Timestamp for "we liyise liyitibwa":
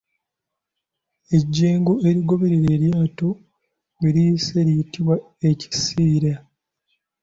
3.99-5.15